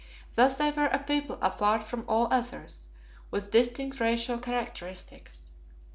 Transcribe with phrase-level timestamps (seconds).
[0.33, 2.87] Thus they were a people apart from all others,
[3.29, 5.51] with distinct racial characteristics.